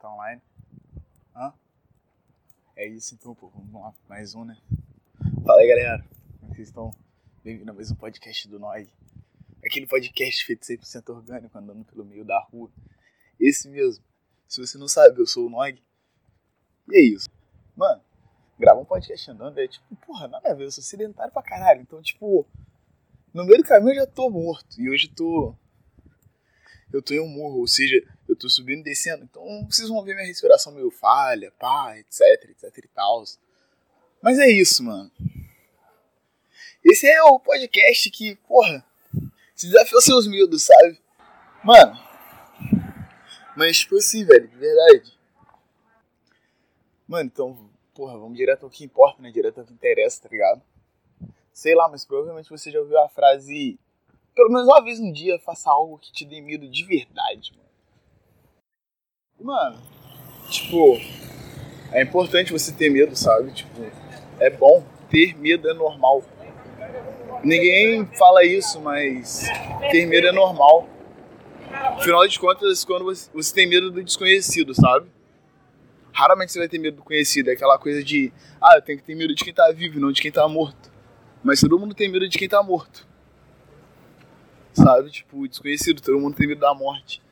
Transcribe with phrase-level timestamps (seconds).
[0.00, 0.40] Tá online?
[1.36, 1.52] Hã?
[2.74, 3.50] É isso então, pô.
[3.50, 3.92] Vamos lá.
[4.08, 4.56] Mais um, né?
[5.44, 6.02] Fala aí, galera.
[6.40, 6.90] Como vocês estão?
[7.44, 8.90] Bem-vindo a mais um podcast do Nog.
[9.62, 12.72] Aquele podcast feito 100% orgânico, andando pelo meio da rua.
[13.38, 14.02] Esse mesmo.
[14.48, 15.78] Se você não sabe, eu sou o Nog.
[16.88, 17.28] E é isso.
[17.76, 18.00] Mano,
[18.58, 20.64] gravar um podcast andando é tipo, porra, nada a ver.
[20.64, 21.82] Eu sou sedentário pra caralho.
[21.82, 22.48] Então, tipo,
[23.34, 24.80] no meio do caminho eu já tô morto.
[24.80, 25.54] E hoje tô.
[26.90, 29.24] Eu tô em um morro, ou seja, eu tô subindo e descendo.
[29.24, 33.24] Então vocês vão ver minha respiração meio falha, pá, etc, etc e tal.
[34.22, 35.10] Mas é isso, mano.
[36.84, 38.84] Esse é o podcast que, porra,
[39.54, 40.98] se desafiou seus medos, sabe?
[41.62, 41.98] Mano.
[43.56, 45.18] Mas, tipo assim, velho, de verdade.
[47.06, 49.30] Mano, então, porra, vamos direto ao que importa, né?
[49.30, 50.62] Direto ao que interessa, tá ligado?
[51.52, 53.78] Sei lá, mas provavelmente você já ouviu a frase.
[54.34, 57.69] Pelo menos uma vez no dia, faça algo que te dê medo de verdade, mano.
[59.42, 59.78] Mano,
[60.50, 61.00] tipo,
[61.92, 63.50] é importante você ter medo, sabe?
[63.52, 63.86] Tipo,
[64.38, 64.84] é bom.
[65.08, 66.22] Ter medo é normal.
[67.42, 69.48] Ninguém fala isso, mas
[69.90, 70.86] ter medo é normal.
[71.96, 75.06] Afinal de contas, quando você, você tem medo do desconhecido, sabe?
[76.12, 77.48] Raramente você vai ter medo do conhecido.
[77.48, 80.12] É aquela coisa de, ah, eu tenho que ter medo de quem tá vivo, não
[80.12, 80.92] de quem tá morto.
[81.42, 83.08] Mas todo mundo tem medo de quem tá morto.
[84.74, 85.10] Sabe?
[85.10, 87.22] Tipo, desconhecido, todo mundo tem medo da morte.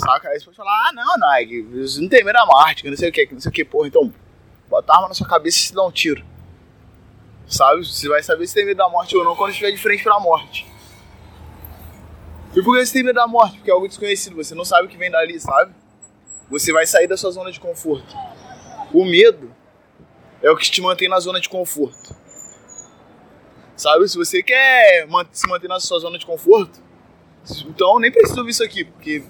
[0.00, 0.28] Saca?
[0.28, 1.62] Aí você pode falar, ah, não, Nike,
[2.00, 3.64] não tem medo da morte, que não sei o que, que não sei o que,
[3.64, 3.88] porra.
[3.88, 4.12] Então,
[4.68, 6.24] bota a arma na sua cabeça e se dá um tiro.
[7.46, 7.84] Sabe?
[7.84, 10.18] Você vai saber se tem medo da morte ou não quando estiver de frente pra
[10.18, 10.66] morte.
[12.54, 13.56] E por que você tem medo da morte?
[13.56, 15.72] Porque é algo desconhecido, você não sabe o que vem dali, sabe?
[16.48, 18.16] Você vai sair da sua zona de conforto.
[18.92, 19.54] O medo
[20.42, 22.16] é o que te mantém na zona de conforto.
[23.76, 24.08] Sabe?
[24.08, 26.80] Se você quer se manter na sua zona de conforto,
[27.68, 29.24] então nem precisa ouvir isso aqui, porque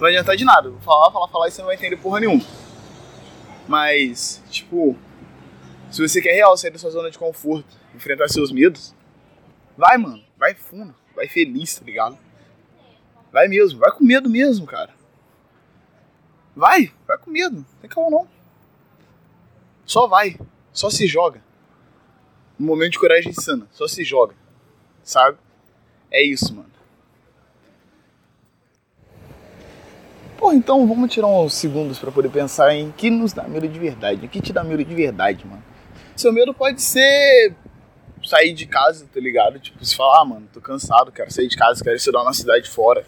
[0.00, 0.70] não vai adiantar de nada.
[0.70, 2.42] Vou falar, falar, falar e você não vai entender porra nenhuma.
[3.68, 4.96] Mas, tipo,
[5.90, 8.94] se você quer real sair da sua zona de conforto, enfrentar seus medos,
[9.76, 10.24] vai, mano.
[10.38, 10.94] Vai fundo.
[11.14, 12.18] Vai feliz, tá ligado?
[13.30, 13.78] Vai mesmo.
[13.78, 14.94] Vai com medo mesmo, cara.
[16.56, 16.90] Vai.
[17.06, 17.56] Vai com medo.
[17.56, 18.28] Não tem calma não.
[19.84, 20.40] Só vai.
[20.72, 21.42] Só se joga.
[22.58, 23.68] Um momento de coragem insana.
[23.70, 24.34] Só se joga.
[25.02, 25.36] Sabe?
[26.10, 26.70] É isso, mano.
[30.40, 33.78] Pô, então vamos tirar uns segundos para poder pensar em que nos dá medo de
[33.78, 34.24] verdade.
[34.24, 35.62] O que te dá medo de verdade, mano?
[36.16, 37.54] Seu medo pode ser
[38.24, 39.60] sair de casa, tá ligado?
[39.60, 42.70] Tipo, se falar, ah, mano, tô cansado, quero sair de casa, quero estudar na cidade
[42.70, 43.04] fora.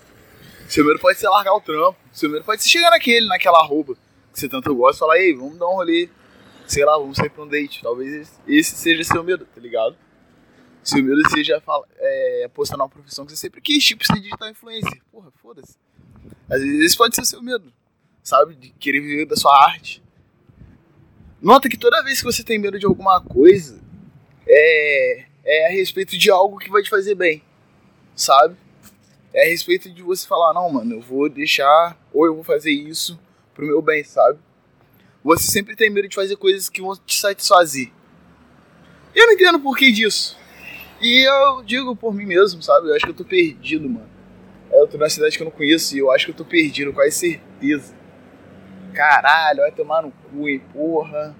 [0.68, 1.96] Seu medo pode ser largar o trampo.
[2.12, 5.34] Seu medo pode ser chegar naquele, naquela roupa que você tanto gosta e falar, ei,
[5.34, 6.10] vamos dar um rolê.
[6.66, 7.80] Sei lá, vamos sair pra um date.
[7.80, 9.96] Talvez esse seja seu medo, tá ligado?
[10.84, 11.62] Seu medo seja
[11.96, 15.00] é, apostar numa profissão que você sempre quis, tipo ser digital influencer.
[15.10, 15.78] Porra, foda-se.
[16.48, 17.72] Às vezes pode ser seu medo,
[18.22, 18.54] sabe?
[18.54, 20.02] De querer viver da sua arte.
[21.40, 23.80] Nota que toda vez que você tem medo de alguma coisa,
[24.46, 27.42] é, é a respeito de algo que vai te fazer bem,
[28.14, 28.56] sabe?
[29.34, 32.70] É a respeito de você falar, não, mano, eu vou deixar, ou eu vou fazer
[32.70, 33.18] isso
[33.54, 34.38] pro meu bem, sabe?
[35.24, 37.90] Você sempre tem medo de fazer coisas que vão te satisfazer.
[39.14, 40.38] Eu não entendo o porquê disso.
[41.00, 42.88] E eu digo por mim mesmo, sabe?
[42.88, 44.11] Eu acho que eu tô perdido, mano.
[44.82, 46.92] Eu tô na cidade que eu não conheço e eu acho que eu tô perdido,
[46.92, 47.94] quase certeza.
[48.92, 51.36] Caralho, vai tomar no cu, hein, porra.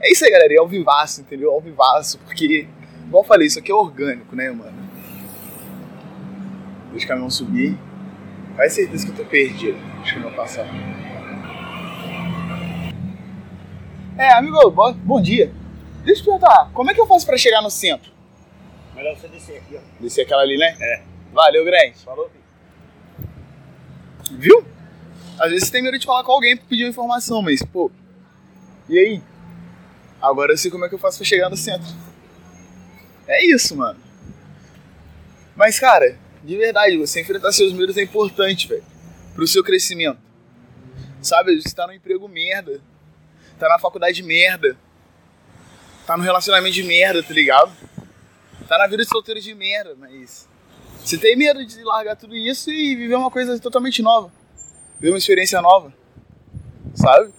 [0.00, 1.52] É isso aí, galera, é ao vivaço, entendeu?
[1.52, 2.66] Ao vivaço, porque,
[3.06, 4.90] igual eu falei, isso aqui é orgânico, né, mano?
[6.90, 7.76] Deixa o caminhão subir.
[8.56, 9.78] Quase certeza que eu tô perdido.
[9.98, 10.66] Deixa o caminhão passar.
[14.16, 15.52] É, amigo, bom, bom dia.
[16.02, 18.10] Deixa eu te perguntar, como é que eu faço pra chegar no centro?
[18.94, 19.80] Melhor você descer aqui, ó.
[20.00, 20.76] Descer aquela ali, né?
[20.80, 21.02] É.
[21.32, 21.98] Valeu, grande.
[21.98, 22.30] Falou.
[24.40, 24.64] Viu?
[25.38, 27.90] Às vezes você tem medo de falar com alguém pra pedir uma informação, mas, pô.
[28.88, 29.22] E aí?
[30.20, 31.94] Agora eu sei como é que eu faço pra chegar no centro.
[33.28, 34.00] É isso, mano.
[35.54, 38.82] Mas, cara, de verdade, você enfrentar seus medos é importante, velho.
[39.34, 40.18] Pro seu crescimento.
[41.20, 42.80] Sabe, você tá no emprego merda.
[43.58, 44.74] Tá na faculdade merda.
[46.06, 47.72] Tá no relacionamento de merda, tá ligado?
[48.66, 50.48] Tá na vida de solteiro de merda, mas.
[51.04, 54.30] Você tem medo de largar tudo isso e viver uma coisa totalmente nova.
[54.98, 55.92] Viver uma experiência nova.
[56.94, 57.32] Sabe?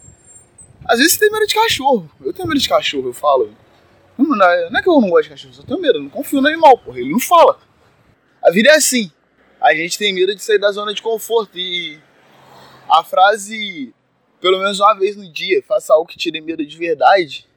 [0.85, 2.11] Às vezes você tem medo de cachorro.
[2.21, 3.55] Eu tenho medo de cachorro, eu falo.
[4.17, 6.47] Não é que eu não gosto de cachorro, eu tenho medo, eu não confio no
[6.47, 6.99] animal, porra.
[6.99, 7.59] Ele não fala.
[8.43, 9.11] A vida é assim.
[9.59, 11.57] A gente tem medo de sair da zona de conforto.
[11.57, 11.99] E
[12.89, 13.93] a frase,
[14.39, 17.47] pelo menos uma vez no dia, faça algo que te dê medo de verdade,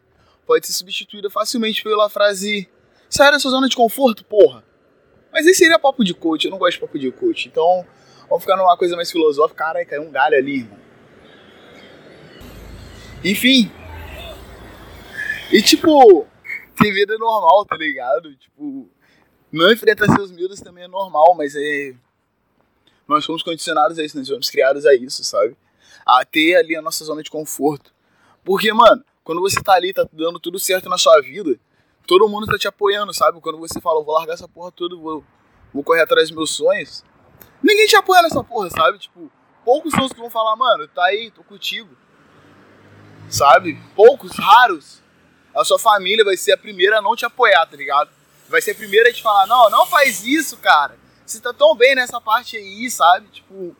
[0.46, 2.68] pode ser substituída facilmente pela frase
[3.08, 4.64] sai da sua zona de conforto, porra.
[5.34, 7.48] Mas esse seria papo de coach, eu não gosto de papo de coach.
[7.48, 7.84] Então,
[8.28, 9.64] Vamos ficar numa coisa mais filosófica.
[9.64, 10.78] Caralho, caiu um galho ali, irmão.
[13.22, 13.70] Enfim.
[15.52, 16.26] E tipo,
[16.74, 18.34] ter vida é normal, tá ligado?
[18.34, 18.88] Tipo,
[19.52, 21.94] não enfrentar seus medos também é normal, mas é.
[23.06, 25.56] Nós fomos condicionados a isso, nós fomos criados a isso, sabe?
[26.04, 27.92] A ter ali a nossa zona de conforto.
[28.42, 31.58] Porque, mano, quando você tá ali, tá dando tudo certo na sua vida,
[32.06, 33.40] todo mundo tá te apoiando, sabe?
[33.40, 35.24] Quando você fala, vou largar essa porra toda, vou,
[35.72, 37.04] vou correr atrás dos meus sonhos,
[37.62, 38.98] ninguém te apoia nessa porra, sabe?
[38.98, 39.30] Tipo,
[39.64, 41.96] poucos são os que vão falar, mano, tá aí, tô contigo.
[43.28, 43.80] Sabe?
[43.94, 45.02] Poucos, raros.
[45.54, 48.10] A sua família vai ser a primeira a não te apoiar, tá ligado?
[48.48, 50.98] Vai ser a primeira a te falar, não, não faz isso, cara.
[51.24, 53.28] Você tá tão bem nessa parte aí, sabe?
[53.28, 53.74] Tipo,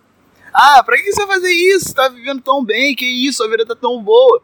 [0.53, 1.89] ah, pra que você vai fazer isso?
[1.89, 4.41] Você tá vivendo tão bem, que isso, a vida tá tão boa.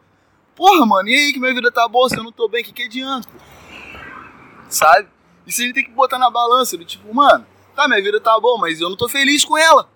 [0.55, 2.73] Porra, mano, e aí que minha vida tá boa, se eu não tô bem, que
[2.73, 3.29] que adianta?
[4.71, 5.09] Sabe?
[5.45, 7.45] Isso a gente tem que botar na balança, do tipo, mano,
[7.75, 9.89] tá, minha vida tá boa, mas eu não tô feliz com ela.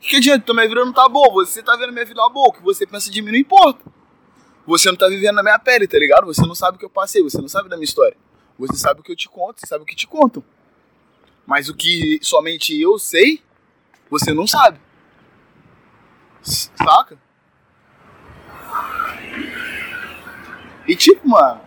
[0.00, 0.38] Que que adianta?
[0.38, 2.86] Então minha vida não tá boa, você tá vendo minha vida boa, o que você
[2.86, 3.84] pensa de mim não importa.
[4.66, 6.24] Você não tá vivendo na minha pele, tá ligado?
[6.24, 8.16] Você não sabe o que eu passei, você não sabe da minha história.
[8.58, 10.42] Você sabe o que eu te conto, você sabe o que te contam.
[11.46, 13.42] Mas o que somente eu sei,
[14.08, 14.80] você não sabe.
[16.42, 17.18] Saca?
[20.86, 21.60] E tipo, mano,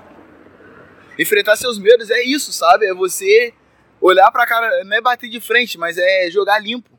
[1.18, 2.86] enfrentar seus medos é isso, sabe?
[2.86, 3.54] É você
[4.00, 6.90] olhar pra cara, não é bater de frente, mas é jogar limpo.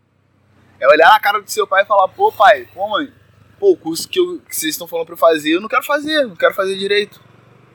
[0.80, 3.12] É olhar na cara do seu pai e falar, pô, pai, pô, mãe,
[3.58, 5.82] pô, o curso que, eu, que vocês estão falando pra eu fazer, eu não quero
[5.82, 7.20] fazer, não quero fazer direito.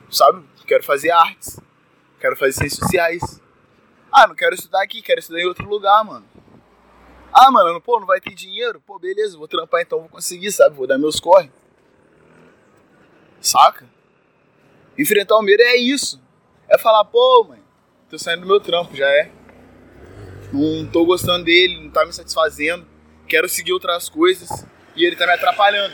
[0.10, 0.44] Sabe?
[0.66, 1.60] Quero fazer artes.
[2.20, 3.42] Quero fazer ciências sociais.
[4.12, 6.26] Ah, não quero estudar aqui, quero estudar em outro lugar, mano.
[7.34, 8.80] Ah, mano, pô, não vai ter dinheiro?
[8.80, 10.76] Pô, beleza, vou trampar então, vou conseguir, sabe?
[10.76, 11.52] Vou dar meus corre.
[13.42, 13.90] Saca?
[14.98, 16.23] Enfrentar o medo é isso.
[16.74, 17.60] É falar, pô, mãe,
[18.10, 19.32] tô saindo do meu trampo, já é.
[20.52, 22.84] Não tô gostando dele, não tá me satisfazendo.
[23.28, 24.50] Quero seguir outras coisas
[24.96, 25.94] e ele tá me atrapalhando.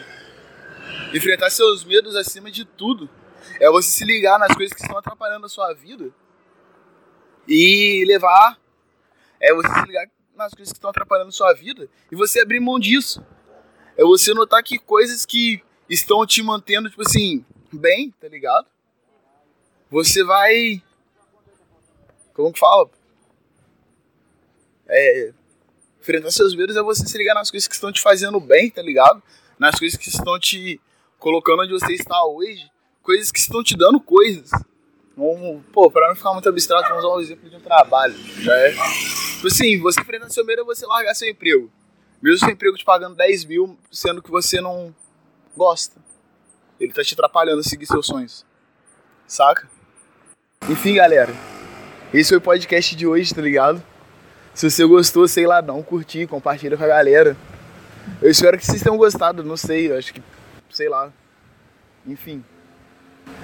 [1.13, 3.09] Enfrentar seus medos acima de tudo
[3.59, 6.11] é você se ligar nas coisas que estão atrapalhando a sua vida
[7.45, 8.57] e levar.
[9.37, 12.61] É você se ligar nas coisas que estão atrapalhando a sua vida e você abrir
[12.61, 13.21] mão disso.
[13.97, 18.65] É você notar que coisas que estão te mantendo, tipo assim, bem, tá ligado?
[19.89, 20.81] Você vai.
[22.33, 22.89] Como que fala?
[24.87, 25.33] É.
[25.99, 28.81] Enfrentar seus medos é você se ligar nas coisas que estão te fazendo bem, tá
[28.81, 29.21] ligado?
[29.57, 30.79] Nas coisas que estão te
[31.17, 32.69] colocando onde você está hoje.
[33.03, 34.49] Coisas que estão te dando coisas.
[35.15, 38.15] Vamos, pô, pra não ficar muito abstrato, vamos usar um exemplo de um trabalho.
[38.41, 38.71] Já é.
[38.71, 41.69] Tipo assim, você enfrentar seu medo é você largar seu emprego.
[42.21, 44.95] Mesmo seu emprego te pagando 10 mil, sendo que você não
[45.55, 45.99] gosta.
[46.79, 48.45] Ele tá te atrapalhando a seguir seus sonhos.
[49.27, 49.69] Saca?
[50.67, 51.33] Enfim, galera.
[52.13, 53.81] Esse foi o podcast de hoje, tá ligado?
[54.53, 57.35] Se você gostou, sei lá, dá um curtir, compartilha com a galera.
[58.21, 60.21] Eu espero que vocês tenham gostado, não sei, acho que.
[60.69, 61.11] sei lá.
[62.05, 62.43] Enfim.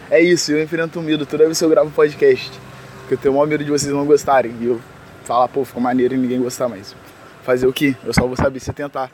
[0.10, 2.52] É isso, eu enfrento o medo toda vez que eu gravo um podcast.
[3.00, 4.56] Porque eu tenho o maior medo de vocês não gostarem.
[4.60, 4.82] E eu
[5.24, 6.96] falar, pô, ficou maneiro e ninguém gostar mais.
[7.44, 7.96] Fazer o quê?
[8.04, 9.12] Eu só vou saber se tentar.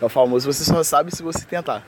[0.00, 1.82] É o famoso, você só sabe se você tentar.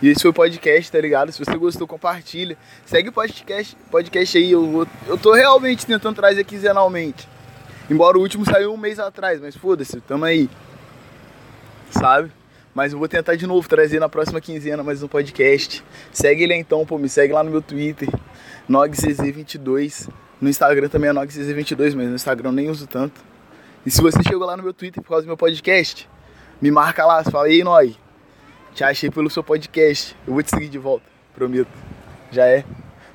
[0.00, 1.32] E esse foi o podcast, tá ligado?
[1.32, 2.56] Se você gostou, compartilha.
[2.84, 4.52] Segue o podcast, podcast aí.
[4.52, 7.26] Eu, eu tô realmente tentando trazer quinzenalmente.
[7.90, 10.50] Embora o último saiu um mês atrás, mas foda-se, tamo aí.
[11.90, 12.30] Sabe?
[12.74, 15.82] Mas eu vou tentar de novo trazer na próxima quinzena mais um podcast.
[16.12, 18.08] Segue ele então, pô, me segue lá no meu Twitter,
[18.68, 20.10] NogZZ22.
[20.38, 23.18] No Instagram também é NogZZ22, mas no Instagram nem uso tanto.
[23.86, 26.06] E se você chegou lá no meu Twitter por causa do meu podcast,
[26.60, 27.96] me marca lá, fala aí, Nog.
[28.76, 30.14] Te achei pelo seu podcast.
[30.26, 31.70] Eu vou te seguir de volta, prometo.
[32.30, 32.62] Já é.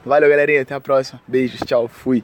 [0.03, 0.63] Valeu, galerinha.
[0.63, 1.21] Até a próxima.
[1.27, 2.23] Beijos, tchau, fui.